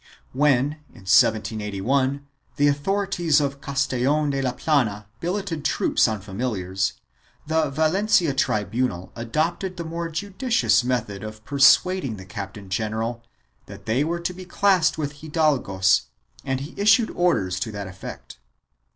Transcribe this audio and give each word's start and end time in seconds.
When, 0.33 0.77
in 0.89 1.05
1781, 1.05 2.25
the 2.55 2.67
authorities 2.67 3.39
of 3.39 3.61
Castellon 3.61 4.31
de 4.31 4.41
la 4.41 4.53
Plana 4.53 5.05
billeted 5.19 5.63
troops 5.63 6.07
on 6.07 6.23
famil 6.23 6.57
iars, 6.57 6.93
the 7.45 7.69
Valencia 7.69 8.33
tribunal 8.33 9.11
adopted 9.15 9.77
the 9.77 9.83
more 9.83 10.09
judicious 10.09 10.83
method 10.83 11.23
of 11.23 11.45
persuading 11.45 12.15
the 12.17 12.25
captain 12.25 12.69
general 12.71 13.21
that 13.67 13.85
they 13.85 14.03
were 14.03 14.19
to 14.19 14.33
be 14.33 14.43
classed 14.43 14.97
with 14.97 15.21
hidalgos 15.21 16.05
and 16.43 16.61
he 16.61 16.73
issued 16.81 17.11
orders 17.11 17.59
to 17.59 17.71
that 17.71 17.85
effect. 17.85 18.39